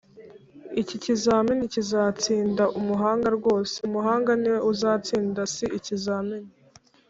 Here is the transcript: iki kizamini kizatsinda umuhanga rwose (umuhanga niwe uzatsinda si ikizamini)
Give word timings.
iki 0.81 0.95
kizamini 1.03 1.63
kizatsinda 1.73 2.63
umuhanga 2.79 3.27
rwose 3.37 3.75
(umuhanga 3.87 4.31
niwe 4.41 4.59
uzatsinda 4.71 5.41
si 5.53 5.65
ikizamini) 5.77 6.51